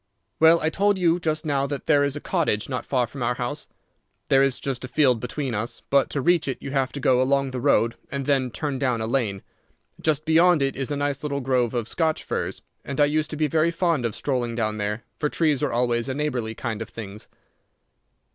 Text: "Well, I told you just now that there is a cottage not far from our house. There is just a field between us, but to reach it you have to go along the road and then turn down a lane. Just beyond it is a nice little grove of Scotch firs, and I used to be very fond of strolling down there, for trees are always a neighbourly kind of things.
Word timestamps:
"Well, 0.39 0.59
I 0.61 0.71
told 0.71 0.97
you 0.97 1.19
just 1.19 1.45
now 1.45 1.67
that 1.67 1.85
there 1.85 2.03
is 2.03 2.15
a 2.15 2.19
cottage 2.19 2.67
not 2.67 2.87
far 2.87 3.05
from 3.05 3.21
our 3.21 3.35
house. 3.35 3.67
There 4.29 4.41
is 4.41 4.59
just 4.59 4.83
a 4.83 4.87
field 4.87 5.19
between 5.19 5.53
us, 5.53 5.83
but 5.91 6.09
to 6.09 6.21
reach 6.21 6.47
it 6.47 6.57
you 6.59 6.71
have 6.71 6.91
to 6.93 6.99
go 6.99 7.21
along 7.21 7.51
the 7.51 7.61
road 7.61 7.93
and 8.11 8.25
then 8.25 8.49
turn 8.49 8.79
down 8.79 8.99
a 8.99 9.05
lane. 9.05 9.43
Just 10.01 10.25
beyond 10.25 10.63
it 10.63 10.75
is 10.75 10.89
a 10.89 10.97
nice 10.97 11.21
little 11.21 11.39
grove 11.39 11.75
of 11.75 11.87
Scotch 11.87 12.23
firs, 12.23 12.63
and 12.83 12.99
I 12.99 13.05
used 13.05 13.29
to 13.29 13.37
be 13.37 13.45
very 13.45 13.69
fond 13.69 14.03
of 14.03 14.15
strolling 14.15 14.55
down 14.55 14.77
there, 14.77 15.03
for 15.19 15.29
trees 15.29 15.61
are 15.61 15.71
always 15.71 16.09
a 16.09 16.15
neighbourly 16.15 16.55
kind 16.55 16.81
of 16.81 16.89
things. 16.89 17.27